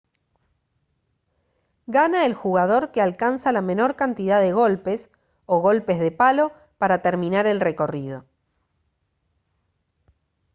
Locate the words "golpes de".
5.59-6.09